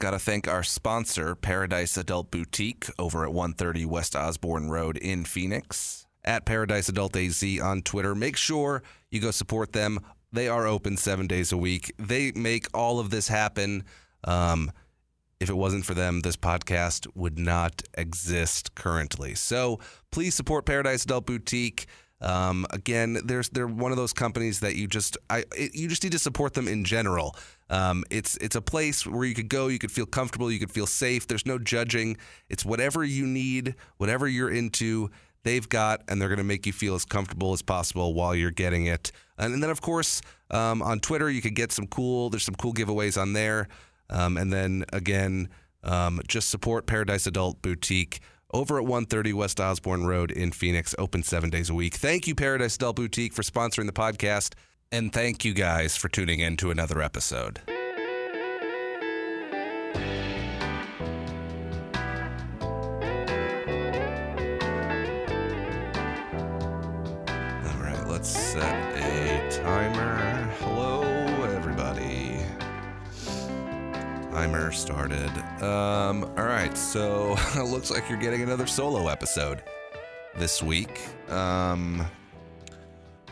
[0.00, 5.24] Got to thank our sponsor, Paradise Adult Boutique, over at 130 West Osborne Road in
[5.24, 6.06] Phoenix.
[6.24, 8.14] At Paradise Adult AZ on Twitter.
[8.14, 9.98] Make sure you go support them.
[10.32, 11.92] They are open seven days a week.
[11.98, 13.82] They make all of this happen.
[14.22, 14.70] Um,
[15.40, 19.34] if it wasn't for them, this podcast would not exist currently.
[19.34, 19.80] So
[20.12, 21.86] please support Paradise Adult Boutique.
[22.20, 26.02] Um, again, there's they're one of those companies that you just I it, you just
[26.02, 27.36] need to support them in general.
[27.70, 30.72] Um, it's it's a place where you could go, you could feel comfortable, you could
[30.72, 31.26] feel safe.
[31.28, 32.16] There's no judging.
[32.48, 35.10] It's whatever you need, whatever you're into.
[35.44, 38.50] They've got, and they're going to make you feel as comfortable as possible while you're
[38.50, 39.12] getting it.
[39.38, 42.28] And then, of course, um, on Twitter, you could get some cool.
[42.28, 43.68] There's some cool giveaways on there.
[44.10, 45.48] Um, and then again,
[45.84, 48.20] um, just support Paradise Adult Boutique
[48.52, 51.94] over at 130 West Osborne Road in Phoenix, open seven days a week.
[51.94, 54.54] Thank you, Paradise Adult Boutique, for sponsoring the podcast.
[54.90, 57.60] And thank you guys for tuning in to another episode.
[67.66, 70.50] All right, let's set a timer.
[70.60, 71.02] Hello,
[71.54, 72.27] everybody.
[74.38, 75.36] Timer started.
[75.64, 79.64] Um, all right, so it looks like you're getting another solo episode
[80.36, 81.00] this week.
[81.28, 82.06] Um,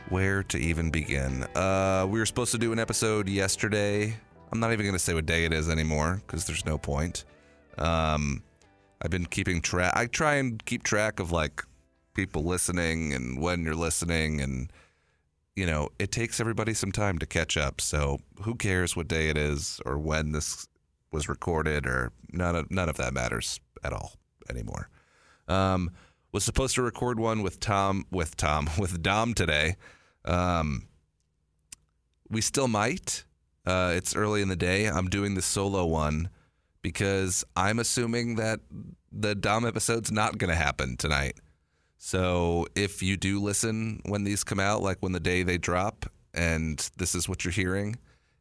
[0.08, 1.44] where to even begin?
[1.54, 4.16] Uh, we were supposed to do an episode yesterday.
[4.50, 7.24] I'm not even going to say what day it is anymore because there's no point.
[7.78, 8.42] Um,
[9.00, 9.92] I've been keeping track.
[9.94, 11.62] I try and keep track of like
[12.14, 14.72] people listening and when you're listening and
[15.54, 17.80] you know, it takes everybody some time to catch up.
[17.80, 20.66] So who cares what day it is or when this
[21.16, 24.12] was recorded or none of none of that matters at all
[24.50, 24.90] anymore.
[25.48, 25.90] Um,
[26.30, 29.76] was supposed to record one with Tom with Tom with Dom today.
[30.24, 30.88] Um,
[32.28, 33.24] we still might.
[33.64, 34.86] Uh, it's early in the day.
[34.86, 36.28] I'm doing the solo one
[36.82, 38.60] because I'm assuming that
[39.10, 41.40] the Dom episode's not going to happen tonight.
[41.98, 46.06] So if you do listen when these come out, like when the day they drop,
[46.34, 47.96] and this is what you're hearing,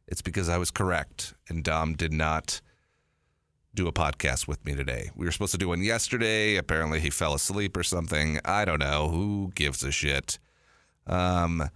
[0.06, 2.60] it's because I was correct and Dom did not
[3.76, 5.10] do a podcast with me today.
[5.14, 6.56] We were supposed to do one yesterday.
[6.56, 8.40] Apparently he fell asleep or something.
[8.44, 9.08] I don't know.
[9.08, 10.38] Who gives a shit?
[11.06, 11.68] Um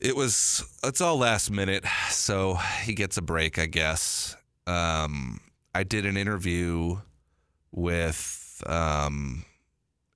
[0.00, 4.36] it was it's all last minute, so he gets a break, I guess.
[4.66, 5.40] Um
[5.74, 6.96] I did an interview
[7.70, 9.44] with um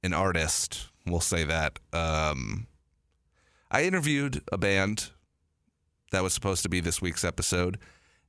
[0.03, 1.79] an artist, we'll say that.
[1.93, 2.67] Um
[3.71, 5.11] I interviewed a band
[6.11, 7.79] that was supposed to be this week's episode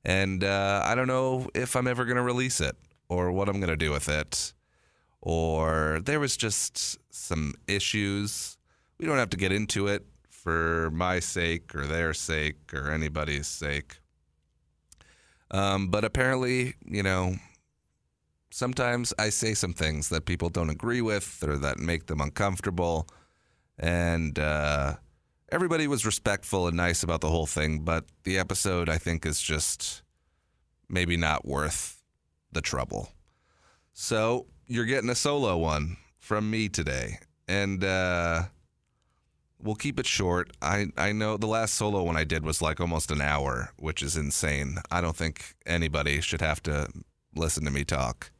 [0.06, 2.76] and uh, I don't know if I'm ever going to release it
[3.08, 4.52] or what I'm going to do with it.
[5.20, 8.56] Or there was just some issues.
[8.98, 13.48] We don't have to get into it for my sake or their sake or anybody's
[13.48, 13.96] sake.
[15.50, 17.34] Um, but apparently, you know,
[18.52, 23.08] sometimes I say some things that people don't agree with or that make them uncomfortable.
[23.76, 24.94] And uh,
[25.50, 29.40] everybody was respectful and nice about the whole thing, but the episode I think is
[29.40, 30.02] just
[30.88, 32.02] maybe not worth
[32.52, 33.10] the trouble.
[33.92, 37.18] So you're getting a solo one from me today,
[37.48, 38.42] and uh,
[39.58, 40.52] we'll keep it short.
[40.60, 44.02] I I know the last solo one I did was like almost an hour, which
[44.02, 44.78] is insane.
[44.90, 46.88] I don't think anybody should have to
[47.34, 48.30] listen to me talk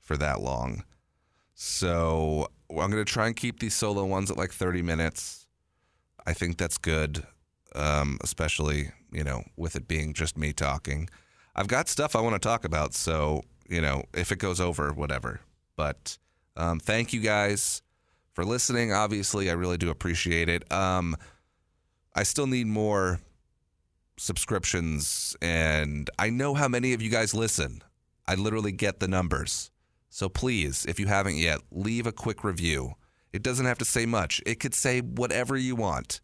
[0.00, 0.84] for that long.
[1.54, 5.47] So I'm gonna try and keep these solo ones at like 30 minutes.
[6.28, 7.26] I think that's good,
[7.74, 11.08] um, especially you know with it being just me talking.
[11.56, 14.92] I've got stuff I want to talk about, so you know if it goes over,
[14.92, 15.40] whatever.
[15.74, 16.18] But
[16.54, 17.80] um, thank you guys
[18.34, 18.92] for listening.
[18.92, 20.70] Obviously, I really do appreciate it.
[20.70, 21.16] Um,
[22.14, 23.20] I still need more
[24.18, 27.80] subscriptions, and I know how many of you guys listen.
[28.26, 29.70] I literally get the numbers.
[30.10, 32.96] So please, if you haven't yet, leave a quick review.
[33.32, 34.42] It doesn't have to say much.
[34.46, 36.20] It could say whatever you want.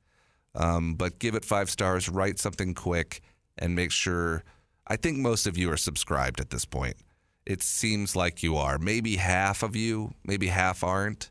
[0.55, 3.21] Um, but give it five stars, write something quick,
[3.59, 4.45] and make sure.
[4.87, 6.97] I think most of you are subscribed at this point.
[7.47, 8.79] It seems like you are.
[8.79, 11.31] Maybe half of you, maybe half aren't.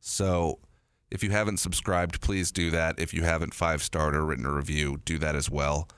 [0.00, 0.58] So
[1.10, 2.98] if you haven't subscribed, please do that.
[2.98, 5.88] If you haven't five starred or written a review, do that as well.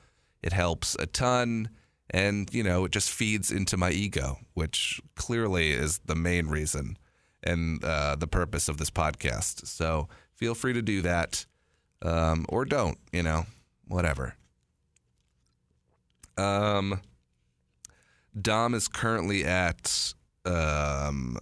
[0.41, 1.69] It helps a ton.
[2.09, 6.97] And, you know, it just feeds into my ego, which clearly is the main reason
[7.43, 9.67] and uh, the purpose of this podcast.
[9.67, 11.45] So feel free to do that
[12.01, 13.45] um, or don't, you know,
[13.87, 14.35] whatever.
[16.37, 17.01] Um,
[18.39, 20.13] Dom is currently at
[20.45, 21.37] um,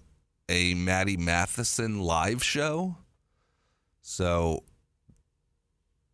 [0.48, 2.96] a Matty Matheson live show.
[4.02, 4.64] So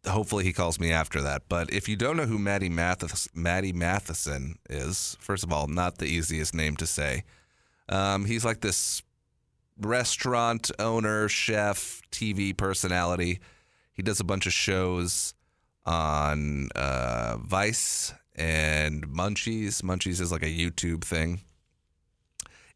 [0.06, 1.42] hopefully he calls me after that.
[1.48, 5.98] But if you don't know who Matty, Mathis, Matty Matheson is, first of all, not
[5.98, 7.24] the easiest name to say.
[7.88, 9.02] Um, he's like this
[9.80, 13.40] restaurant owner, chef, TV personality.
[13.92, 15.34] He does a bunch of shows
[15.84, 19.82] on uh, Vice and Munchies.
[19.82, 21.40] Munchies is like a YouTube thing.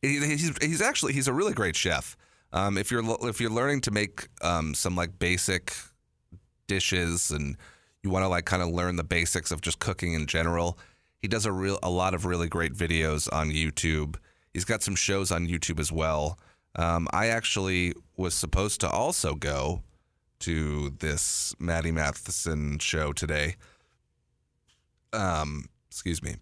[0.00, 2.16] He's he's actually he's a really great chef.
[2.52, 5.75] Um, if you're if you're learning to make um, some like basic
[6.66, 7.56] dishes and
[8.02, 10.76] you want to like kind of learn the basics of just cooking in general,
[11.19, 14.16] he does a real a lot of really great videos on YouTube.
[14.52, 16.38] He's got some shows on YouTube as well.
[16.76, 19.82] Um, I actually was supposed to also go
[20.40, 23.56] to this Matty Matheson show today.
[25.12, 26.36] Um, excuse me.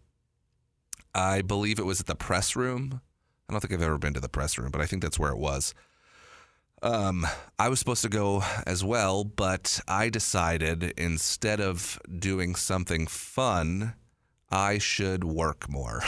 [1.15, 3.01] I believe it was at the press room.
[3.49, 5.33] I don't think I've ever been to the press room, but I think that's where
[5.33, 5.75] it was.
[6.83, 7.27] Um,
[7.59, 13.95] I was supposed to go as well, but I decided instead of doing something fun,
[14.51, 16.03] I should work more.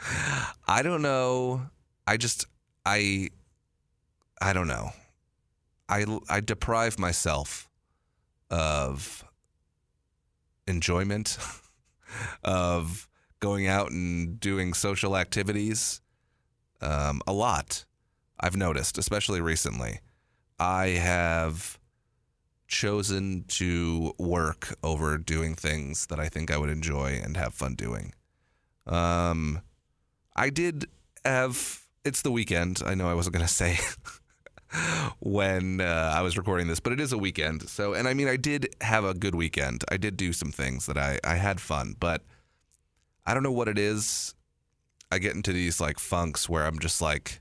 [0.68, 1.62] I don't know.
[2.06, 2.46] I just
[2.84, 3.30] I
[4.40, 4.90] I don't know.
[5.88, 7.68] I I deprive myself
[8.50, 9.24] of
[10.66, 11.38] enjoyment
[12.44, 13.08] of
[13.40, 16.00] going out and doing social activities
[16.80, 17.84] um, a lot.
[18.38, 20.00] I've noticed, especially recently.
[20.58, 21.78] I have
[22.66, 27.74] chosen to work over doing things that I think I would enjoy and have fun
[27.74, 28.14] doing.
[28.86, 29.60] Um,
[30.34, 30.86] I did
[31.24, 31.81] have.
[32.04, 32.82] It's the weekend.
[32.84, 33.78] I know I wasn't going to say
[35.20, 37.68] when uh, I was recording this, but it is a weekend.
[37.68, 39.84] So, and I mean, I did have a good weekend.
[39.88, 42.22] I did do some things that I, I had fun, but
[43.24, 44.34] I don't know what it is.
[45.12, 47.40] I get into these like funks where I'm just like,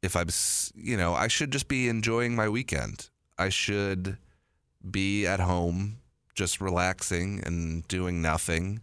[0.00, 0.28] if I'm,
[0.74, 3.10] you know, I should just be enjoying my weekend.
[3.38, 4.16] I should
[4.90, 5.98] be at home
[6.34, 8.80] just relaxing and doing nothing.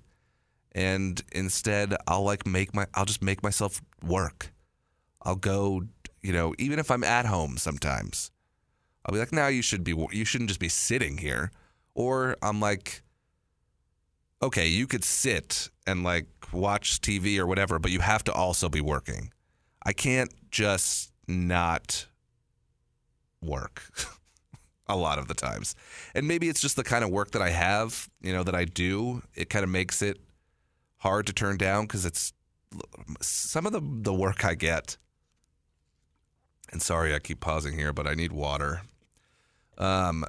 [0.73, 4.51] And instead, I'll like make my, I'll just make myself work.
[5.21, 5.83] I'll go
[6.21, 8.31] you know, even if I'm at home sometimes,
[9.05, 11.51] I'll be like, "Now you should be, you shouldn't just be sitting here."
[11.93, 13.03] Or I'm like,
[14.41, 18.69] "Okay, you could sit and like watch TV or whatever, but you have to also
[18.69, 19.31] be working.
[19.85, 22.07] I can't just not
[23.41, 23.83] work."
[24.91, 25.75] a lot of the times.
[26.15, 28.65] And maybe it's just the kind of work that I have, you know, that I
[28.65, 29.21] do.
[29.35, 30.19] It kind of makes it
[30.99, 32.33] hard to turn down because it's
[33.21, 34.97] some of the the work I get
[36.71, 38.81] and sorry I keep pausing here, but I need water.
[39.77, 40.25] Um,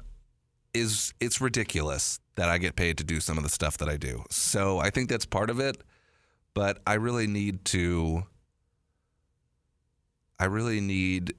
[0.73, 3.97] is it's ridiculous that I get paid to do some of the stuff that I
[3.97, 4.23] do.
[4.29, 5.77] So I think that's part of it,
[6.53, 8.23] but I really need to
[10.39, 11.33] I really need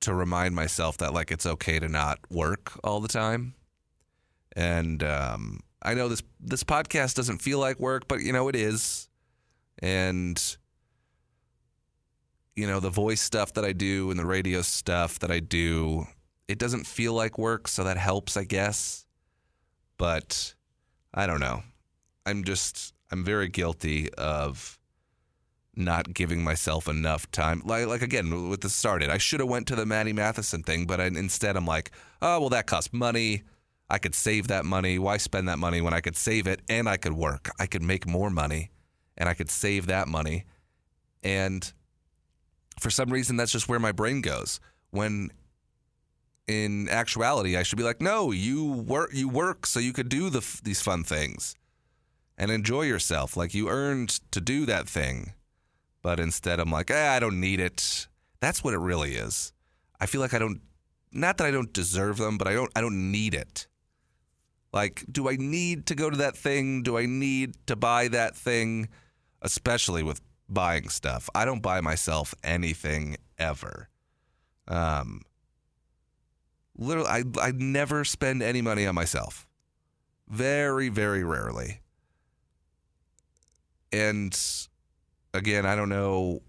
[0.00, 3.54] to remind myself that like it's okay to not work all the time.
[4.56, 8.56] And um, I know this this podcast doesn't feel like work, but you know it
[8.56, 9.08] is.
[9.80, 10.40] And
[12.56, 16.06] you know, the voice stuff that I do and the radio stuff that I do,
[16.46, 19.06] it doesn't feel like work, so that helps, I guess.
[19.98, 20.54] But
[21.12, 21.62] I don't know.
[22.26, 24.78] I'm just I'm very guilty of
[25.76, 27.62] not giving myself enough time.
[27.64, 30.86] Like like again with the started, I should have went to the Matty Matheson thing,
[30.86, 31.90] but I, instead I'm like,
[32.22, 33.42] oh well, that costs money.
[33.88, 34.98] I could save that money.
[34.98, 37.50] Why spend that money when I could save it and I could work?
[37.58, 38.70] I could make more money,
[39.16, 40.44] and I could save that money,
[41.22, 41.72] and
[42.78, 44.60] for some reason, that's just where my brain goes.
[44.90, 45.30] When
[46.46, 50.30] in actuality, I should be like, no, you work, you work so you could do
[50.30, 51.54] the, these fun things
[52.36, 53.36] and enjoy yourself.
[53.36, 55.32] Like you earned to do that thing.
[56.02, 58.08] But instead, I'm like, eh, I don't need it.
[58.40, 59.52] That's what it really is.
[59.98, 60.60] I feel like I don't,
[61.12, 63.66] not that I don't deserve them, but I don't, I don't need it.
[64.74, 66.82] Like, do I need to go to that thing?
[66.82, 68.88] Do I need to buy that thing?
[69.40, 71.30] Especially with buying stuff.
[71.32, 73.88] I don't buy myself anything ever.
[74.66, 75.22] Um,
[76.76, 79.46] literally, I I never spend any money on myself.
[80.28, 81.80] Very, very rarely.
[83.92, 84.36] And
[85.32, 86.42] again, I don't know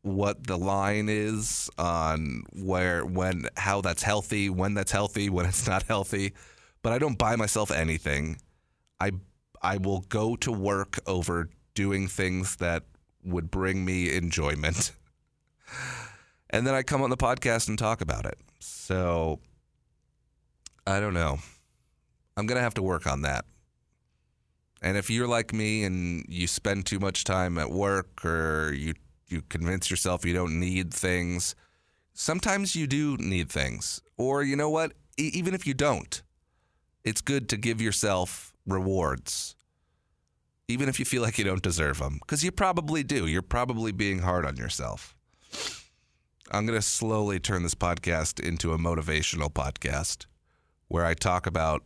[0.00, 5.68] what the line is on where, when, how that's healthy, when that's healthy, when it's
[5.68, 6.32] not healthy.
[6.82, 8.38] But I don't buy myself anything.
[9.00, 9.12] I
[9.62, 12.84] I will go to work over doing things that
[13.24, 14.92] would bring me enjoyment.
[16.50, 18.38] and then I come on the podcast and talk about it.
[18.58, 19.38] So
[20.86, 21.38] I don't know.
[22.36, 23.44] I'm going to have to work on that.
[24.80, 28.94] And if you're like me and you spend too much time at work or you
[29.28, 31.54] you convince yourself you don't need things,
[32.12, 34.02] sometimes you do need things.
[34.16, 34.92] Or you know what?
[35.16, 36.22] e- even if you don't,
[37.04, 39.56] it's good to give yourself rewards,
[40.68, 43.26] even if you feel like you don't deserve them, because you probably do.
[43.26, 45.16] You're probably being hard on yourself.
[46.50, 50.26] I'm going to slowly turn this podcast into a motivational podcast
[50.88, 51.82] where I talk about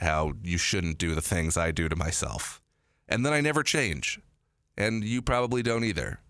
[0.00, 2.62] how you shouldn't do the things I do to myself.
[3.08, 4.18] And then I never change.
[4.76, 6.20] And you probably don't either.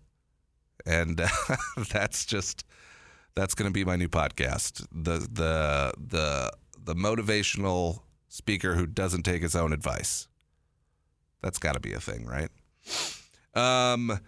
[0.85, 1.27] And uh,
[1.91, 2.65] that's just
[3.35, 4.85] that's going to be my new podcast.
[4.91, 8.01] The the the the motivational
[8.37, 10.27] speaker who doesn't take his own advice.
[11.41, 12.49] That's got to be a thing, right?
[13.55, 14.19] Um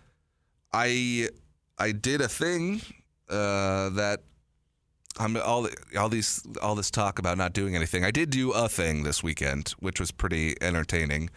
[0.73, 1.29] I
[1.77, 2.81] I did a thing
[3.29, 4.23] uh, that
[5.17, 8.03] I'm all all these all this talk about not doing anything.
[8.03, 11.29] I did do a thing this weekend, which was pretty entertaining.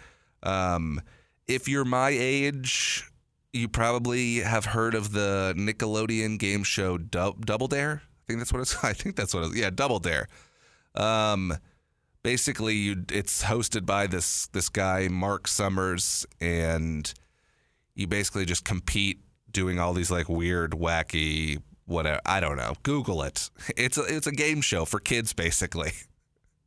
[0.42, 1.00] Um,
[1.46, 3.10] if you're my age,
[3.52, 8.02] you probably have heard of the Nickelodeon game show Double Dare.
[8.04, 8.84] I think that's what it's.
[8.84, 9.56] I think that's what it's.
[9.56, 10.28] Yeah, Double Dare.
[10.94, 11.54] Um,
[12.22, 17.12] basically, you it's hosted by this this guy Mark Summers, and
[17.94, 22.20] you basically just compete doing all these like weird, wacky whatever.
[22.24, 22.74] I don't know.
[22.82, 23.50] Google it.
[23.76, 25.92] It's a, it's a game show for kids, basically.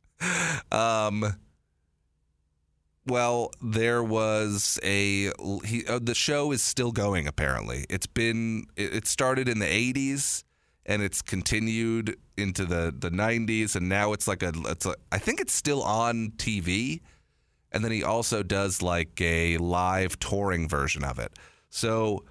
[0.72, 1.34] um.
[3.08, 5.30] Well, there was a
[5.64, 7.28] he, uh, the show is still going.
[7.28, 10.42] Apparently, it's been it, it started in the '80s
[10.86, 15.18] and it's continued into the the 90s, and now it's like a it's a, I
[15.18, 17.00] think it's still on TV,
[17.72, 21.32] and then he also does like a live touring version of it.
[21.68, 22.24] So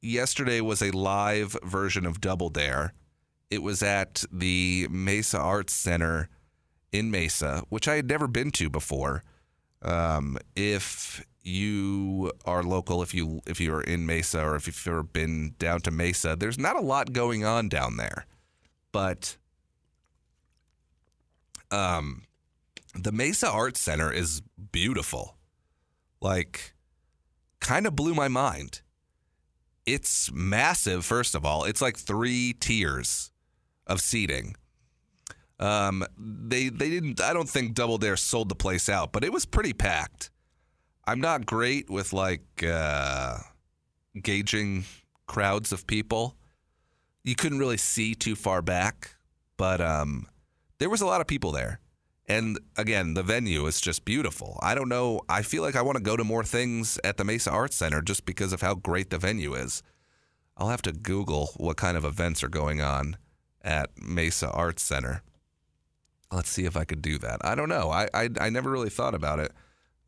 [0.00, 2.92] yesterday was a live version of Double Dare.
[3.50, 6.28] It was at the Mesa Arts Center
[6.92, 9.24] in Mesa, which I had never been to before.
[9.82, 14.86] Um, if you are local, if you if you are in Mesa or if you've
[14.86, 18.26] ever been down to Mesa, there's not a lot going on down there,
[18.92, 19.36] but
[21.70, 22.24] um,
[22.94, 24.42] the Mesa Arts Center is
[24.72, 25.36] beautiful.
[26.20, 26.74] Like,
[27.60, 28.82] kind of blew my mind
[29.86, 31.04] it's massive.
[31.04, 33.30] First of all, it's like three tiers
[33.86, 34.56] of seating.
[35.58, 37.20] Um, they they didn't.
[37.20, 40.30] I don't think Double Dare sold the place out, but it was pretty packed.
[41.04, 43.38] I'm not great with like uh,
[44.20, 44.84] gauging
[45.26, 46.36] crowds of people.
[47.24, 49.16] You couldn't really see too far back,
[49.56, 50.26] but um,
[50.78, 51.80] there was a lot of people there.
[52.26, 54.58] And again, the venue is just beautiful.
[54.62, 55.22] I don't know.
[55.28, 58.00] I feel like I want to go to more things at the Mesa Arts Center
[58.00, 59.82] just because of how great the venue is.
[60.56, 63.16] I'll have to Google what kind of events are going on
[63.62, 65.22] at Mesa Arts Center.
[66.30, 67.40] Let's see if I could do that.
[67.44, 67.90] I don't know.
[67.90, 69.52] I, I, I never really thought about it.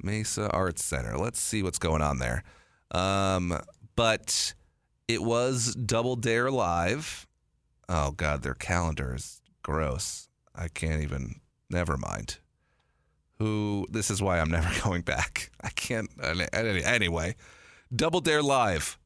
[0.02, 1.16] Mesa Arts Center.
[1.16, 2.44] Let's see what's going on there.
[2.90, 3.58] Um,
[3.96, 4.54] but
[5.08, 7.26] it was Double Dare Live.
[7.88, 10.28] Oh, God, their calendar is gross.
[10.54, 11.40] I can't even
[11.72, 12.36] Never mind.
[13.38, 13.86] Who?
[13.90, 15.50] This is why I'm never going back.
[15.62, 16.10] I can't.
[16.52, 17.34] Anyway,
[17.94, 18.98] Double Dare Live.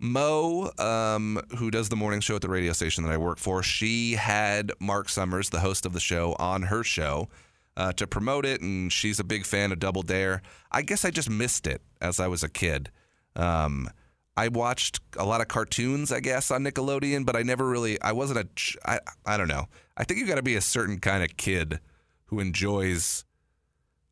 [0.00, 3.64] Mo, um, who does the morning show at the radio station that I work for,
[3.64, 7.28] she had Mark Summers, the host of the show, on her show
[7.78, 10.42] uh, to promote it, and she's a big fan of Double Dare.
[10.70, 12.90] I guess I just missed it as I was a kid.
[13.36, 13.88] Um,
[14.36, 18.12] I watched a lot of cartoons, I guess, on Nickelodeon, but I never really, I
[18.12, 18.48] wasn't a,
[18.84, 19.66] I, I don't know.
[19.96, 21.78] I think you got to be a certain kind of kid
[22.26, 23.24] who enjoys,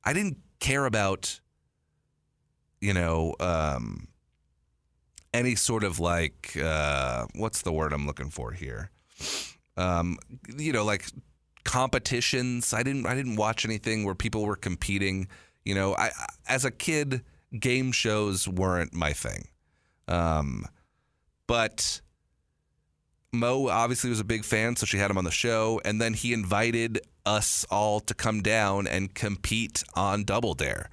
[0.04, 1.40] I didn't care about,
[2.80, 4.08] you know, um,
[5.35, 8.90] any sort of like, uh, what's the word I'm looking for here?
[9.76, 10.18] Um,
[10.56, 11.06] you know, like
[11.66, 12.73] competitions.
[12.73, 15.28] I didn't, I didn't watch anything where people were competing.
[15.64, 16.11] You know, I,
[16.49, 17.23] as a kid,
[17.58, 19.49] game shows weren't my thing.
[20.08, 20.64] Um,
[21.49, 22.00] but
[23.32, 26.14] Mo obviously was a big fan, so she had him on the show, and then
[26.14, 30.88] he invited us all to come down and compete on Double Dare.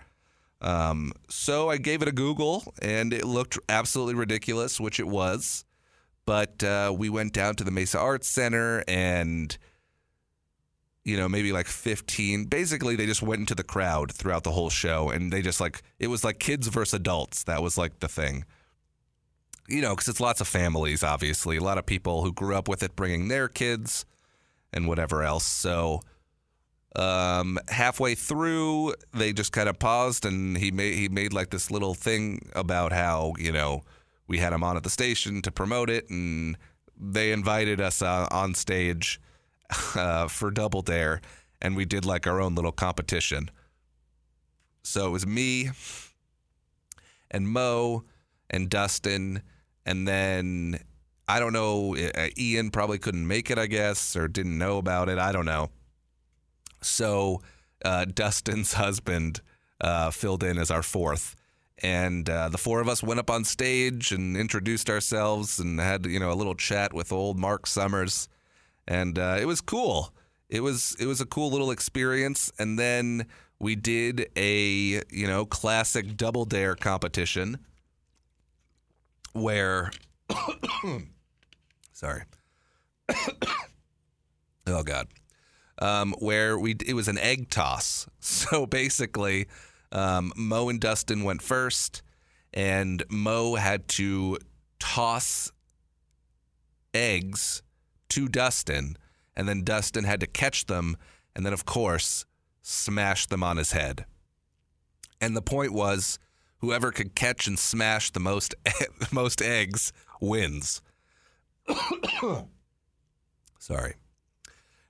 [0.59, 5.65] Um, so I gave it a Google, and it looked absolutely ridiculous, which it was.
[6.25, 9.55] But uh, we went down to the Mesa Arts Center, and
[11.03, 12.45] you know, maybe like 15.
[12.45, 15.81] Basically, they just went into the crowd throughout the whole show, and they just like
[15.99, 17.43] it was like kids versus adults.
[17.43, 18.45] That was like the thing
[19.67, 22.67] you know, because it's lots of families, obviously, a lot of people who grew up
[22.67, 24.05] with it bringing their kids
[24.73, 25.45] and whatever else.
[25.45, 26.01] So
[26.95, 31.71] um, halfway through, they just kind of paused, and he made he made like this
[31.71, 33.83] little thing about how you know
[34.27, 36.57] we had him on at the station to promote it, and
[36.99, 39.19] they invited us uh, on stage
[39.95, 41.21] uh, for Double Dare,
[41.61, 43.49] and we did like our own little competition.
[44.83, 45.69] So it was me
[47.31, 48.03] and Mo
[48.49, 49.41] and Dustin
[49.85, 50.79] and then
[51.27, 51.95] I don't know.
[52.37, 55.17] Ian probably couldn't make it, I guess, or didn't know about it.
[55.17, 55.69] I don't know.
[56.81, 57.41] So
[57.83, 59.41] uh, Dustin's husband
[59.79, 61.35] uh, filled in as our fourth.
[61.81, 66.05] And uh, the four of us went up on stage and introduced ourselves and had
[66.05, 68.29] you know a little chat with old Mark Summers,
[68.87, 70.13] and uh, it was cool.
[70.49, 72.51] It was it was a cool little experience.
[72.59, 73.25] And then
[73.63, 77.57] we did a you know classic double dare competition
[79.31, 79.89] where
[81.93, 82.23] sorry
[84.67, 85.07] oh god
[85.79, 89.47] um, where we it was an egg toss so basically
[89.93, 92.03] um, mo and dustin went first
[92.53, 94.37] and mo had to
[94.79, 95.53] toss
[96.93, 97.63] eggs
[98.13, 98.97] to dustin
[99.35, 100.97] and then dustin had to catch them
[101.35, 102.25] and then of course
[102.61, 104.05] smash them on his head
[105.23, 106.19] and the point was
[106.57, 108.55] whoever could catch and smash the most
[109.11, 110.81] most eggs wins.
[113.59, 113.95] Sorry.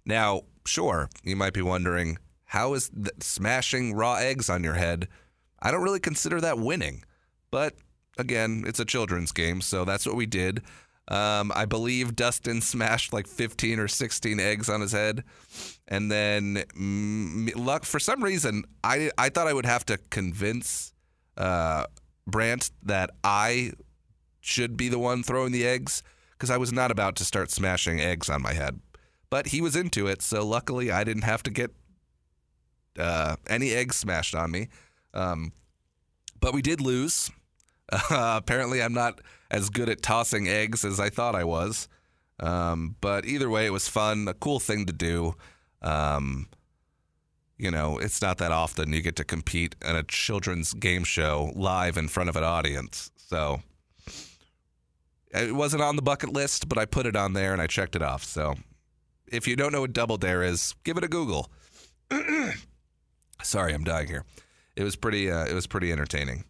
[0.06, 5.08] Now, sure, you might be wondering how is smashing raw eggs on your head?
[5.62, 7.04] I don't really consider that winning,
[7.52, 7.76] but
[8.18, 10.62] again, it's a children's game, so that's what we did.
[11.10, 15.24] Um, I believe Dustin smashed like 15 or 16 eggs on his head.
[15.88, 20.94] And then, mm, luck for some reason, I, I thought I would have to convince
[21.36, 21.86] uh,
[22.26, 23.74] Brant that I
[24.40, 28.00] should be the one throwing the eggs because I was not about to start smashing
[28.00, 28.80] eggs on my head.
[29.30, 31.72] But he was into it, so luckily I didn't have to get
[32.98, 34.70] uh, any eggs smashed on me.
[35.14, 35.54] Um,
[36.40, 37.32] but we did lose.
[37.92, 39.20] Uh, apparently, I'm not
[39.52, 41.88] as good at tossing eggs as I thought I was.
[42.40, 45.36] Um, but either way, it was fun, a cool thing to do.
[45.82, 46.48] Um,
[47.58, 51.52] you know, it's not that often you get to compete in a children's game show
[51.56, 53.12] live in front of an audience.
[53.16, 53.62] So
[55.32, 57.96] it wasn't on the bucket list, but I put it on there and I checked
[57.96, 58.24] it off.
[58.24, 58.56] So
[59.28, 61.50] if you don't know what Double Dare is, give it a Google.
[63.44, 64.26] Sorry, I'm dying here.
[64.76, 65.30] It was pretty.
[65.30, 66.46] Uh, it was pretty entertaining.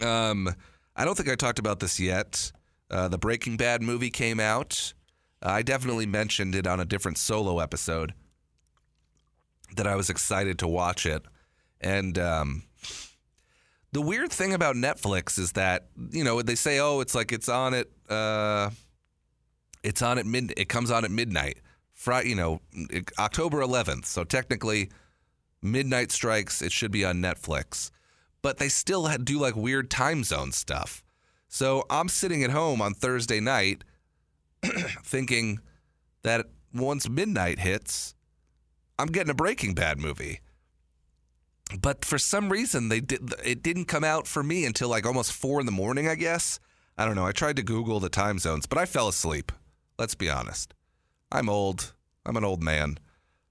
[0.00, 0.54] Um,
[0.94, 2.52] I don't think I talked about this yet.
[2.90, 4.94] Uh, the Breaking Bad movie came out.
[5.42, 8.14] I definitely mentioned it on a different solo episode
[9.76, 11.22] that I was excited to watch it.
[11.80, 12.62] And um,
[13.92, 17.48] the weird thing about Netflix is that you know they say, oh, it's like it's
[17.48, 18.70] on at uh,
[19.82, 21.58] it's on at mid, it comes on at midnight,
[21.92, 22.60] Friday, you know,
[23.18, 24.06] October 11th.
[24.06, 24.90] So technically,
[25.62, 26.62] midnight strikes.
[26.62, 27.90] It should be on Netflix,
[28.46, 31.02] but they still do like weird time zone stuff.
[31.48, 33.82] So I'm sitting at home on Thursday night,
[35.02, 35.58] thinking
[36.22, 38.14] that once midnight hits,
[39.00, 40.42] I'm getting a Breaking Bad movie.
[41.82, 43.34] But for some reason, they did.
[43.44, 46.06] It didn't come out for me until like almost four in the morning.
[46.06, 46.60] I guess
[46.96, 47.26] I don't know.
[47.26, 49.50] I tried to Google the time zones, but I fell asleep.
[49.98, 50.72] Let's be honest.
[51.32, 51.94] I'm old.
[52.24, 52.98] I'm an old man.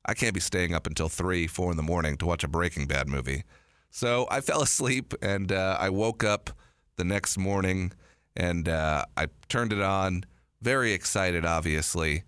[0.05, 2.87] I can't be staying up until three, four in the morning to watch a Breaking
[2.87, 3.43] Bad movie.
[3.89, 6.49] So I fell asleep, and uh, I woke up
[6.97, 7.93] the next morning,
[8.35, 10.25] and uh, I turned it on.
[10.61, 12.23] Very excited, obviously,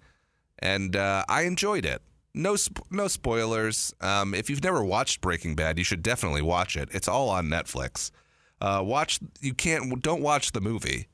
[0.60, 2.02] and uh, I enjoyed it.
[2.34, 3.94] No, sp- no spoilers.
[4.00, 6.90] Um, if you've never watched Breaking Bad, you should definitely watch it.
[6.92, 8.12] It's all on Netflix.
[8.62, 9.20] Uh, watch.
[9.42, 10.02] You can't.
[10.02, 11.08] Don't watch the movie.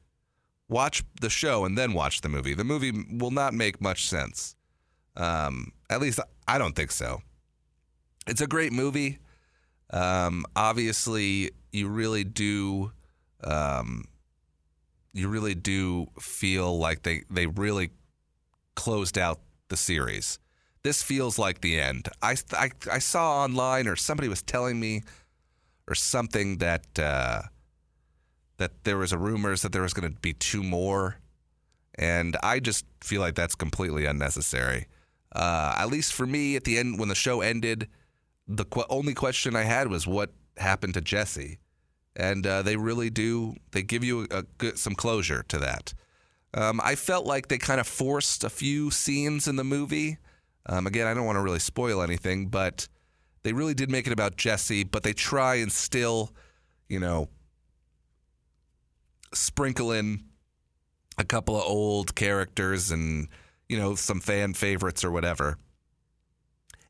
[0.69, 2.53] Watch the show and then watch the movie.
[2.53, 4.55] The movie will not make much sense.
[5.15, 7.21] Um, at least I don't think so.
[8.27, 9.19] It's a great movie.
[9.93, 12.91] Um, obviously, you really do.
[13.43, 14.05] Um,
[15.13, 17.91] you really do feel like they they really
[18.75, 20.39] closed out the series
[20.83, 22.09] this feels like the end.
[22.21, 25.01] I, I, I saw online or somebody was telling me
[25.87, 27.43] or something that uh,
[28.57, 31.17] that there was a rumors that there was going to be two more,
[31.95, 34.87] and I just feel like that's completely unnecessary.
[35.33, 37.87] Uh, at least for me, at the end when the show ended,
[38.47, 41.59] the qu- only question I had was what happened to Jesse,
[42.15, 43.55] and uh, they really do.
[43.71, 45.93] They give you a, a, some closure to that.
[46.53, 50.17] Um, I felt like they kind of forced a few scenes in the movie
[50.65, 52.87] um, again, I don't want to really spoil anything, but
[53.43, 56.31] they really did make it about Jesse, but they try and still,
[56.87, 57.29] you know,
[59.33, 60.23] sprinkle in
[61.17, 63.27] a couple of old characters and,
[63.67, 65.57] you know, some fan favorites or whatever.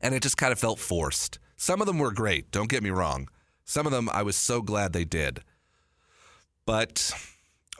[0.00, 1.38] And it just kind of felt forced.
[1.56, 3.28] Some of them were great, don't get me wrong.
[3.64, 5.40] Some of them I was so glad they did.
[6.66, 7.12] But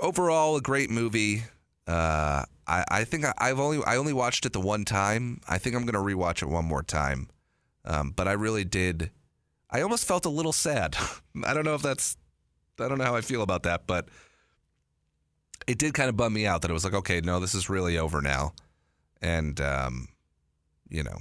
[0.00, 1.44] overall, a great movie.
[1.86, 5.40] Uh, I, I think I, have only I only watched it the one time.
[5.48, 7.28] I think I'm gonna rewatch it one more time.
[7.84, 9.10] Um, but I really did.
[9.70, 10.96] I almost felt a little sad.
[11.44, 12.16] I don't know if that's.
[12.80, 14.08] I don't know how I feel about that, but
[15.66, 17.70] it did kind of bum me out that it was like, okay, no, this is
[17.70, 18.52] really over now,
[19.22, 20.08] and um,
[20.88, 21.18] you know,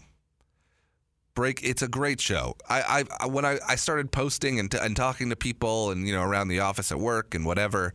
[1.36, 2.56] break it's a great show.
[2.70, 6.14] I i when i, I started posting and, t- and talking to people and you
[6.14, 7.94] know around the office at work and whatever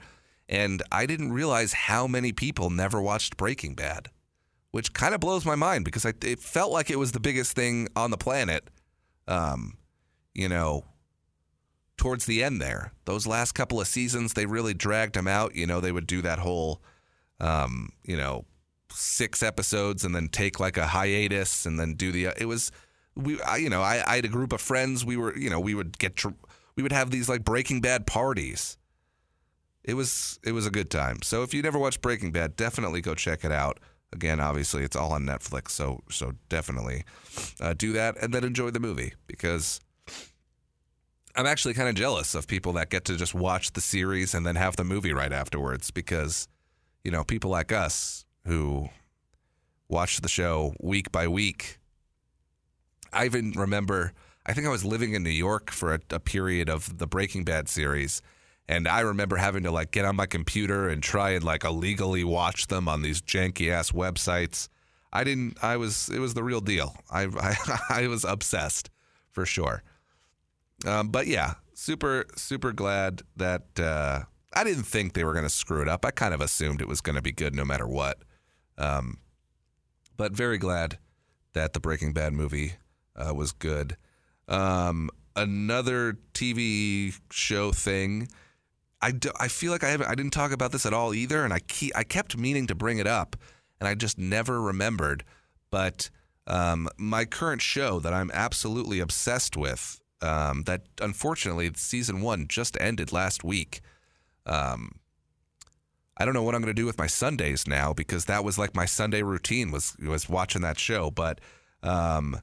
[0.48, 4.08] and i didn't realize how many people never watched breaking bad
[4.70, 7.54] which kind of blows my mind because I, it felt like it was the biggest
[7.54, 8.68] thing on the planet
[9.26, 9.76] um
[10.34, 10.84] you know
[11.98, 12.92] towards the end there.
[13.04, 15.54] Those last couple of seasons they really dragged them out.
[15.54, 16.80] You know they would do that whole
[17.40, 18.46] um you know
[18.90, 22.72] six episodes and then take like a hiatus and then do the it was
[23.18, 25.04] we I, you know I, I had a group of friends.
[25.04, 26.28] We were you know we would get tr-
[26.76, 28.78] we would have these like breaking bad parties.
[29.84, 31.22] It was it was a good time.
[31.22, 33.78] So if you never watched breaking bad definitely go check it out.
[34.10, 37.04] Again obviously it's all on netflix so so definitely
[37.60, 39.80] uh, do that and then enjoy the movie because
[41.36, 44.46] i'm actually kind of jealous of people that get to just watch the series and
[44.46, 46.48] then have the movie right afterwards because
[47.04, 48.88] you know people like us who
[49.90, 51.77] watch the show week by week
[53.12, 54.12] I even remember,
[54.46, 57.44] I think I was living in New York for a, a, period of the Breaking
[57.44, 58.22] Bad series.
[58.68, 62.24] And I remember having to like get on my computer and try and like illegally
[62.24, 64.68] watch them on these janky ass websites.
[65.12, 66.96] I didn't, I was, it was the real deal.
[67.10, 68.90] I, I, I was obsessed
[69.30, 69.82] for sure.
[70.86, 74.20] Um, but yeah, super, super glad that, uh,
[74.52, 76.04] I didn't think they were going to screw it up.
[76.04, 78.18] I kind of assumed it was going to be good no matter what.
[78.76, 79.18] Um,
[80.16, 80.98] but very glad
[81.52, 82.74] that the Breaking Bad movie
[83.18, 83.96] uh, was good.
[84.46, 88.28] Um, another TV show thing.
[89.00, 91.44] I, do, I feel like I haven't I didn't talk about this at all either,
[91.44, 93.36] and I keep, I kept meaning to bring it up,
[93.80, 95.24] and I just never remembered.
[95.70, 96.10] But
[96.46, 102.76] um, my current show that I'm absolutely obsessed with, um, that unfortunately season one just
[102.80, 103.80] ended last week.
[104.46, 104.92] Um,
[106.16, 108.58] I don't know what I'm going to do with my Sundays now because that was
[108.58, 111.12] like my Sunday routine was was watching that show.
[111.12, 111.40] But
[111.82, 112.40] um,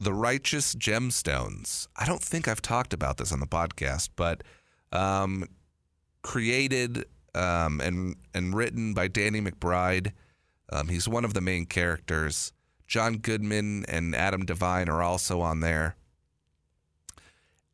[0.00, 1.86] the Righteous Gemstones.
[1.94, 4.42] I don't think I've talked about this on the podcast, but
[4.92, 5.44] um,
[6.22, 10.12] created um, and and written by Danny McBride.
[10.72, 12.52] Um, he's one of the main characters.
[12.86, 15.96] John Goodman and Adam DeVine are also on there.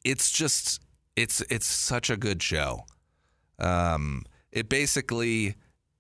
[0.04, 0.82] It's just
[1.14, 2.84] it's it's such a good show.
[3.58, 5.54] Um, it basically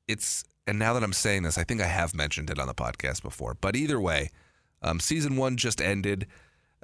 [0.08, 2.74] it's and now that I'm saying this, I think I have mentioned it on the
[2.74, 3.56] podcast before.
[3.60, 4.30] But either way,
[4.82, 6.26] um, season one just ended.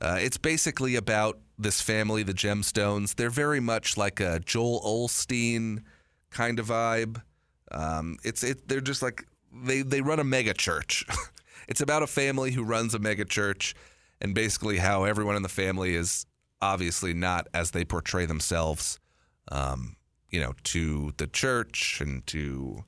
[0.01, 3.15] Uh, it's basically about this family, the Gemstones.
[3.15, 5.85] They're very much like a Joel Osteen
[6.31, 7.23] kind of vibe.
[7.71, 8.69] Um, it's it.
[8.69, 11.05] They're just like they they run a mega church.
[11.69, 13.75] it's about a family who runs a mega church,
[14.21, 16.27] and basically how everyone in the family is
[16.61, 18.99] obviously not as they portray themselves.
[19.51, 19.97] Um,
[20.31, 22.85] you know, to the church and to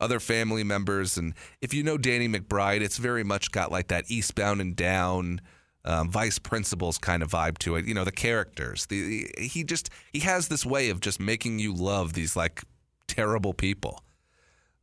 [0.00, 1.16] other family members.
[1.16, 5.40] And if you know Danny McBride, it's very much got like that Eastbound and Down.
[5.86, 7.84] Um, vice principals kind of vibe to it.
[7.84, 8.86] You know, the characters.
[8.86, 12.62] The he just he has this way of just making you love these like
[13.06, 14.02] terrible people.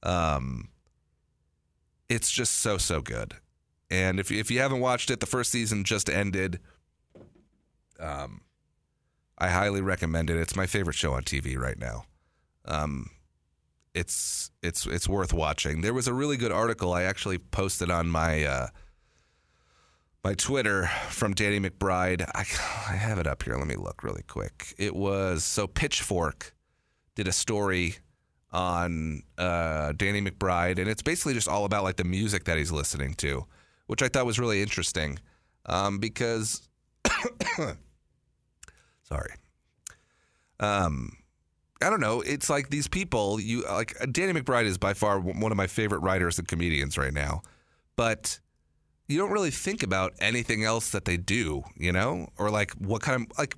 [0.04, 0.69] Um,
[2.08, 3.34] it's just so so good.
[3.89, 6.60] And if if you haven't watched it, the first season just ended.
[8.00, 8.41] Um,
[9.38, 10.38] I highly recommend it.
[10.38, 12.06] It's my favorite show on TV right now.
[12.65, 13.10] Um,
[13.93, 15.82] it's it's it's worth watching.
[15.82, 18.67] There was a really good article I actually posted on my uh,
[20.23, 22.21] my Twitter from Danny McBride.
[22.34, 22.45] I,
[22.91, 23.56] I have it up here.
[23.58, 24.73] Let me look really quick.
[24.77, 26.56] It was so Pitchfork
[27.15, 27.95] did a story
[28.51, 32.71] on uh, Danny McBride, and it's basically just all about like the music that he's
[32.71, 33.45] listening to,
[33.88, 35.19] which I thought was really interesting
[35.65, 36.67] um, because
[39.04, 39.34] sorry.
[40.60, 41.17] Um,
[41.82, 42.22] I don't know.
[42.22, 43.39] It's like these people.
[43.39, 47.13] You like Danny McBride is by far one of my favorite writers and comedians right
[47.13, 47.41] now,
[47.96, 48.39] but
[49.08, 53.02] you don't really think about anything else that they do, you know, or like what
[53.02, 53.56] kind of like.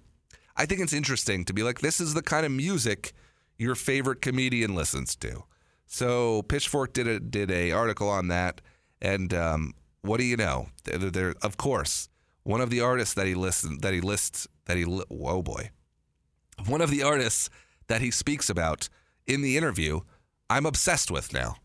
[0.55, 3.13] I think it's interesting to be like, this is the kind of music
[3.57, 5.43] your favorite comedian listens to.
[5.87, 8.61] So Pitchfork did a did a article on that,
[9.01, 10.67] and um, what do you know?
[10.83, 12.09] They're, they're, of course
[12.43, 15.71] one of the artists that he lists that he lists that he whoa boy,
[16.67, 17.49] one of the artists
[17.87, 18.89] that he speaks about
[19.27, 20.01] in the interview,
[20.49, 21.55] I'm obsessed with now.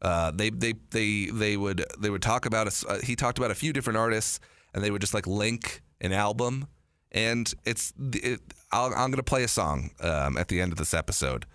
[0.00, 3.52] Uh, they they they they would they would talk about a, uh, he talked about
[3.52, 4.40] a few different artists
[4.74, 6.66] and they would just like link an album
[7.12, 8.40] and it's it,
[8.72, 11.46] i am going to play a song um, at the end of this episode.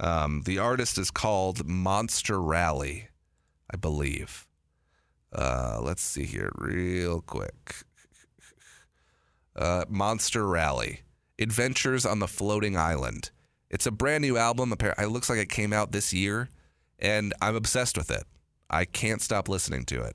[0.00, 3.08] Um, the artist is called Monster Rally,
[3.72, 4.46] I believe.
[5.32, 7.84] Uh, let's see here, real quick.
[9.56, 11.02] Uh, Monster Rally,
[11.38, 13.30] Adventures on the Floating Island.
[13.74, 14.72] It's a brand new album.
[14.72, 16.48] It looks like it came out this year,
[17.00, 18.22] and I'm obsessed with it.
[18.70, 20.14] I can't stop listening to it.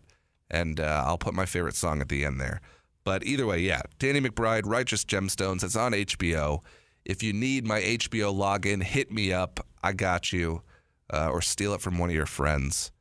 [0.50, 2.62] And uh, I'll put my favorite song at the end there.
[3.04, 5.62] But either way, yeah, Danny McBride, Righteous Gemstones.
[5.62, 6.62] It's on HBO.
[7.04, 9.60] If you need my HBO login, hit me up.
[9.84, 10.62] I got you.
[11.12, 12.94] Uh, or steal it from one of your friends.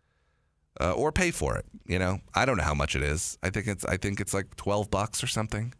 [0.81, 1.67] Uh, or pay for it.
[1.87, 3.39] You know, I don't know how much it is.
[3.45, 5.75] I think it's I think it's like twelve bucks or something,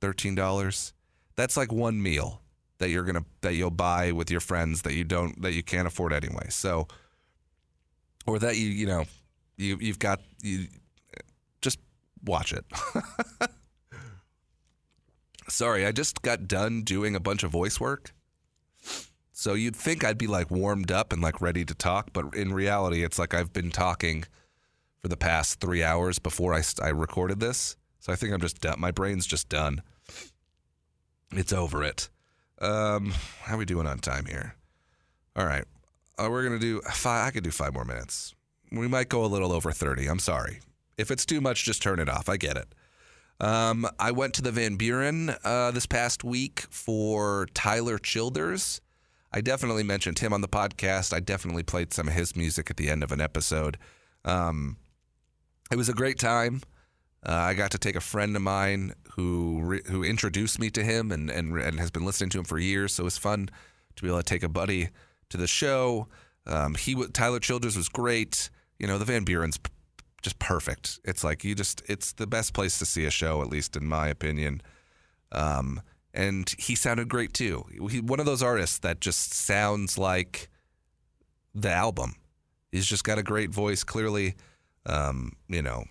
[0.00, 0.92] thirteen dollars.
[1.34, 2.41] That's like one meal
[2.82, 5.86] that you're gonna that you'll buy with your friends that you don't that you can't
[5.86, 6.46] afford anyway.
[6.48, 6.88] So,
[8.26, 9.04] or that you you know
[9.56, 10.66] you you've got you
[11.60, 11.78] just
[12.24, 12.64] watch it.
[15.48, 18.12] Sorry, I just got done doing a bunch of voice work.
[19.32, 22.52] So you'd think I'd be like warmed up and like ready to talk, but in
[22.52, 24.24] reality, it's like I've been talking
[25.00, 27.76] for the past three hours before I, I recorded this.
[28.00, 28.80] So I think I'm just done.
[28.80, 29.82] My brain's just done.
[31.32, 32.08] It's over it.
[32.62, 34.54] Um, how are we doing on time here?
[35.36, 35.64] All right.
[36.18, 37.26] Uh, we're going to do five.
[37.26, 38.34] I could do five more minutes.
[38.70, 40.06] We might go a little over 30.
[40.06, 40.60] I'm sorry.
[40.96, 42.28] If it's too much, just turn it off.
[42.28, 42.74] I get it.
[43.40, 48.80] Um, I went to the Van Buren uh, this past week for Tyler Childers.
[49.32, 51.12] I definitely mentioned him on the podcast.
[51.12, 53.78] I definitely played some of his music at the end of an episode.
[54.24, 54.76] Um,
[55.70, 56.60] it was a great time.
[57.24, 60.82] Uh, I got to take a friend of mine who re- who introduced me to
[60.82, 62.94] him and, and and has been listening to him for years.
[62.94, 63.48] So it was fun
[63.96, 64.88] to be able to take a buddy
[65.28, 66.08] to the show.
[66.46, 68.50] Um, he Tyler Childers was great.
[68.78, 69.70] You know the Van Buren's p-
[70.22, 70.98] just perfect.
[71.04, 73.86] It's like you just it's the best place to see a show, at least in
[73.86, 74.62] my opinion.
[75.30, 75.80] Um,
[76.14, 77.64] and he sounded great too.
[77.90, 80.48] He, one of those artists that just sounds like
[81.54, 82.14] the album.
[82.70, 83.84] He's just got a great voice.
[83.84, 84.34] Clearly,
[84.86, 85.84] um, you know,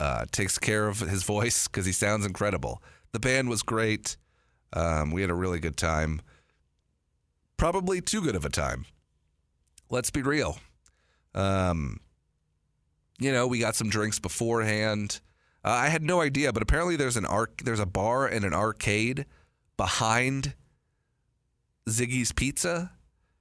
[0.00, 2.82] uh, takes care of his voice because he sounds incredible.
[3.12, 4.16] The band was great.
[4.72, 6.22] Um, we had a really good time.
[7.56, 8.86] Probably too good of a time.
[9.90, 10.58] Let's be real.
[11.34, 12.00] Um,
[13.18, 15.20] you know, we got some drinks beforehand.
[15.62, 18.54] Uh, I had no idea, but apparently there's an arc, there's a bar and an
[18.54, 19.26] arcade
[19.76, 20.54] behind
[21.88, 22.92] Ziggy's Pizza.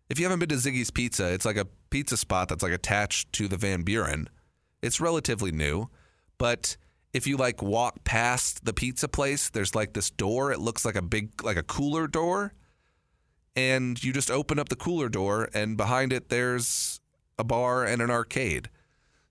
[0.10, 3.32] If you haven't been to Ziggy's Pizza, it's like a pizza spot that's like attached
[3.34, 4.28] to the Van Buren.
[4.82, 5.90] It's relatively new,
[6.40, 6.76] but
[7.14, 10.52] if you like walk past the pizza place, there's like this door.
[10.52, 12.54] It looks like a big like a cooler door.
[13.56, 17.02] And you just open up the cooler door and behind it there's
[17.38, 18.70] a bar and an arcade.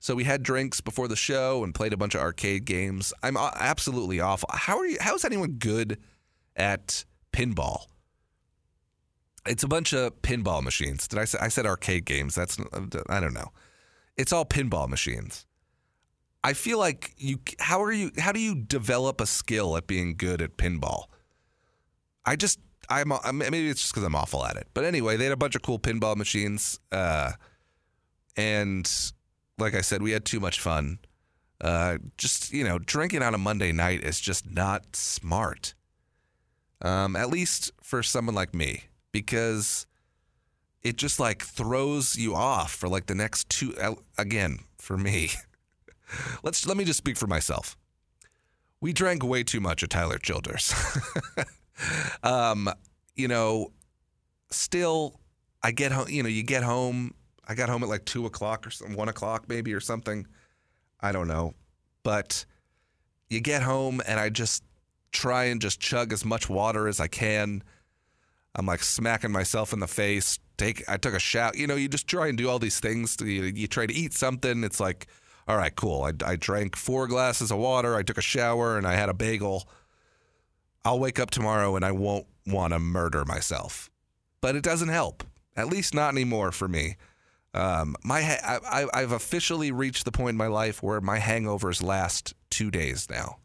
[0.01, 3.13] So we had drinks before the show and played a bunch of arcade games.
[3.23, 4.49] I'm uh, absolutely awful.
[4.53, 4.99] How are you?
[5.01, 5.99] How is anyone good
[6.57, 7.87] at pinball?
[9.47, 11.09] It's a bunch of pinball machines.
[11.09, 12.35] Did I say I said arcade games?
[12.35, 13.51] That's uh, I don't know.
[14.17, 15.47] It's all pinball machines.
[16.49, 17.41] I feel like you.
[17.59, 18.11] How are you?
[18.17, 21.05] How do you develop a skill at being good at pinball?
[22.25, 22.59] I just
[22.89, 24.67] I'm maybe it's just because I'm awful at it.
[24.73, 27.33] But anyway, they had a bunch of cool pinball machines, uh,
[28.35, 28.91] and
[29.59, 31.01] like I said, we had too much fun.
[31.61, 35.75] Uh, just you know, drinking on a Monday night is just not smart.
[36.81, 39.87] Um, at least for someone like me, because
[40.81, 43.75] it just like throws you off for like the next two.
[44.17, 45.29] Again, for me,
[46.43, 47.77] let's let me just speak for myself.
[48.81, 50.73] We drank way too much at Tyler Childers.
[52.23, 52.71] um,
[53.17, 53.73] you know,
[54.51, 55.19] still,
[55.63, 56.09] I get home.
[56.09, 57.15] You know, you get home
[57.49, 60.27] I got home at like two o'clock or some, one o'clock maybe or something.
[61.01, 61.55] I don't know.
[62.03, 62.45] But
[63.31, 64.63] you get home and I just
[65.11, 67.63] try and just chug as much water as I can.
[68.55, 70.39] I'm like smacking myself in the face.
[70.59, 71.53] Take I took a shower.
[71.55, 73.17] You know, you just try and do all these things.
[73.17, 74.63] To, you, you try to eat something.
[74.63, 75.07] It's like,
[75.49, 76.03] all right, cool.
[76.03, 77.97] I, I drank four glasses of water.
[77.97, 79.67] I took a shower and I had a bagel.
[80.85, 83.91] I'll wake up tomorrow and I won't want to murder myself.
[84.43, 85.25] But it doesn't help.
[85.57, 86.97] At least not anymore for me.
[87.55, 91.83] Um, my ha- I, I've officially reached the point in my life where my hangovers
[91.83, 93.39] last two days now.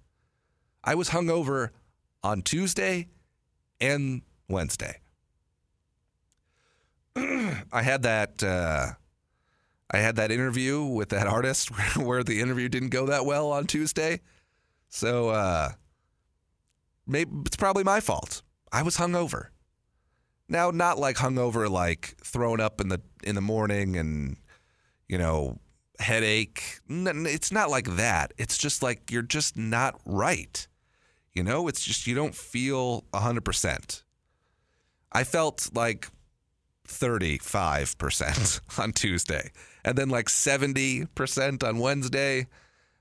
[0.83, 1.69] I was hungover
[2.21, 3.07] on Tuesday
[3.79, 4.99] and Wednesday.
[7.15, 8.91] I had that uh,
[9.93, 13.67] I had that interview with that artist where the interview didn't go that well on
[13.67, 14.21] Tuesday.
[14.89, 15.69] So uh,
[17.05, 18.41] maybe it's probably my fault.
[18.71, 19.47] I was hungover.
[20.49, 24.37] Now, not like hungover, like thrown up in the in the morning and
[25.07, 25.59] you know
[25.99, 26.79] headache.
[26.89, 28.33] It's not like that.
[28.37, 30.67] It's just like you're just not right.
[31.33, 34.03] You know, it's just you don't feel hundred percent.
[35.11, 36.07] I felt like
[36.87, 39.51] 35% on Tuesday,
[39.83, 42.47] and then like 70% on Wednesday.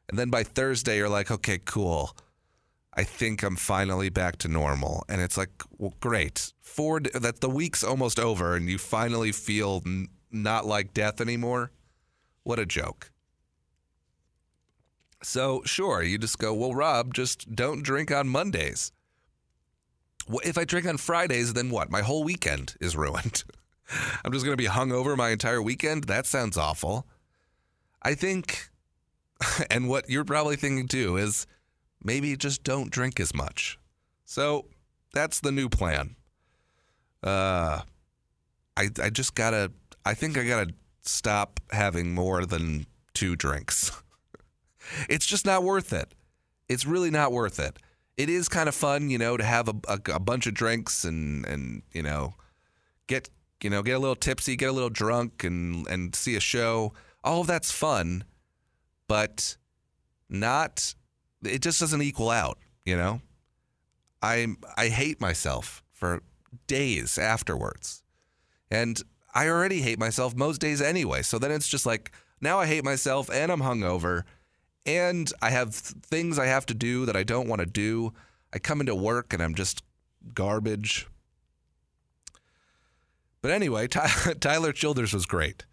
[0.09, 2.17] And then by Thursday, you're like, okay, cool.
[2.95, 5.05] I think I'm finally back to normal.
[5.09, 6.53] And it's like, well, great.
[6.61, 11.71] Four, that the week's almost over and you finally feel n- not like death anymore.
[12.43, 13.11] What a joke.
[15.23, 18.93] So, sure, you just go, well, Rob, just don't drink on Mondays.
[20.45, 21.91] If I drink on Fridays, then what?
[21.91, 23.45] My whole weekend is ruined.
[24.25, 26.05] I'm just going to be hung over my entire weekend?
[26.05, 27.07] That sounds awful.
[28.03, 28.71] I think,
[29.71, 31.47] and what you're probably thinking too, is
[32.03, 33.79] maybe just don't drink as much.
[34.25, 34.67] So
[35.13, 36.17] that's the new plan.
[37.23, 37.83] Uh,
[38.77, 39.71] I I just gotta.
[40.05, 43.93] I think I gotta stop having more than two drinks.
[45.09, 46.15] it's just not worth it.
[46.69, 47.79] It's really not worth it.
[48.17, 51.05] It is kind of fun, you know, to have a, a, a bunch of drinks
[51.05, 52.35] and and you know
[53.07, 53.29] get
[53.65, 56.93] you know get a little tipsy, get a little drunk, and and see a show.
[57.25, 58.25] All of that's fun,
[59.09, 59.57] but
[60.29, 60.95] not.
[61.45, 63.21] It just doesn't equal out, you know.
[64.23, 66.23] I I hate myself for
[66.67, 68.03] days afterwards.
[68.71, 69.01] And
[69.35, 71.23] I already hate myself most days anyway.
[71.23, 74.23] So then it's just like now I hate myself and I'm hungover
[74.85, 78.13] and I have things I have to do that I don't want to do.
[78.53, 79.83] I come into work and I'm just
[80.35, 81.07] garbage.
[83.43, 83.89] But anyway,
[84.41, 85.65] Tyler Childers was great.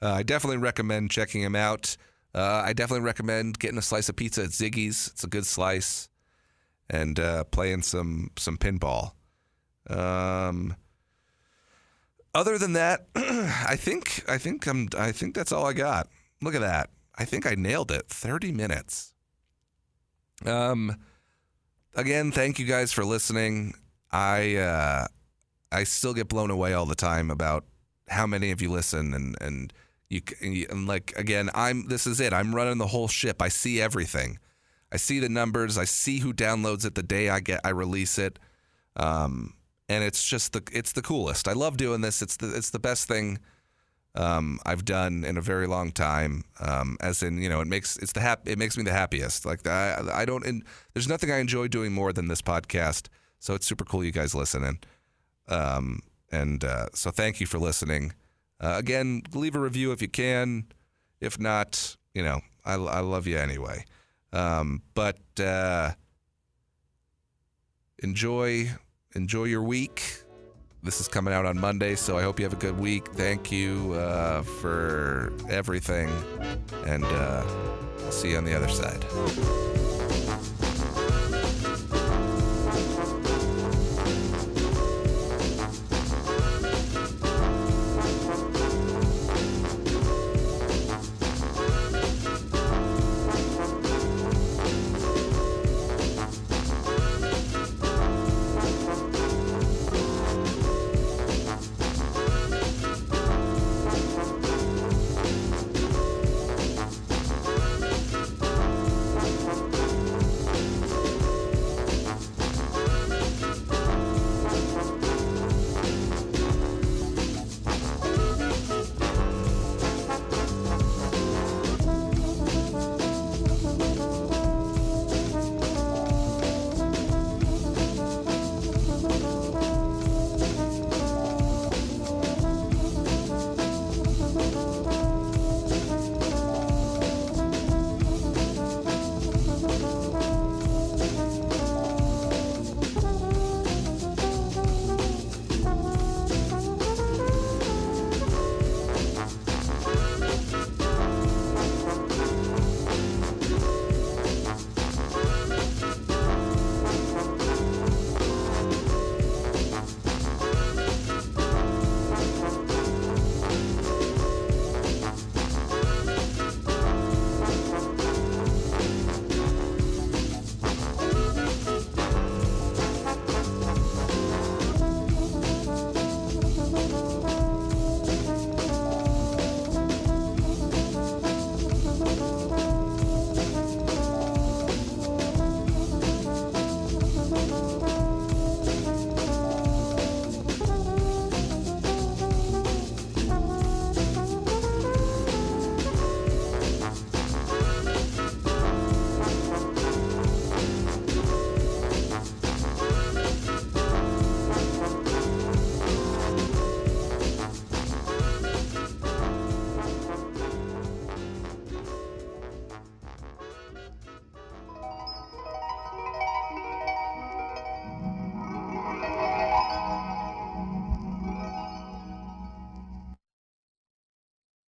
[0.00, 1.96] Uh, I definitely recommend checking him out.
[2.34, 5.08] Uh, I definitely recommend getting a slice of pizza at Ziggy's.
[5.08, 6.08] It's a good slice
[6.88, 9.12] and uh, playing some some pinball.
[9.88, 10.76] Um,
[12.34, 16.08] other than that, I think I think I'm I think that's all I got.
[16.42, 16.90] Look at that.
[17.16, 18.08] I think I nailed it.
[18.08, 19.14] 30 minutes.
[20.44, 20.96] Um
[21.94, 23.72] again, thank you guys for listening.
[24.12, 25.06] I uh
[25.72, 27.64] I still get blown away all the time about
[28.08, 29.72] how many of you listen and and
[30.08, 32.32] you and like again, I'm this is it.
[32.32, 33.42] I'm running the whole ship.
[33.42, 34.38] I see everything.
[34.92, 35.76] I see the numbers.
[35.76, 38.38] I see who downloads it the day I get I release it.
[38.96, 39.54] Um,
[39.88, 41.48] and it's just the it's the coolest.
[41.48, 42.22] I love doing this.
[42.22, 43.38] It's the it's the best thing
[44.14, 46.44] um, I've done in a very long time.
[46.60, 49.44] Um, as in, you know, it makes it's the hap- it makes me the happiest.
[49.44, 53.08] Like I I don't and there's nothing I enjoy doing more than this podcast.
[53.38, 54.78] So it's super cool you guys listening.
[55.48, 58.12] Um, and uh, so thank you for listening.
[58.60, 60.66] Uh, again, leave a review if you can.
[61.20, 63.84] If not, you know, I, I love you anyway.
[64.32, 65.92] Um, but uh,
[68.00, 68.70] enjoy
[69.14, 70.22] enjoy your week.
[70.82, 73.08] This is coming out on Monday, so I hope you have a good week.
[73.08, 76.08] Thank you uh, for everything,
[76.84, 77.44] and uh,
[78.04, 79.95] I'll see you on the other side.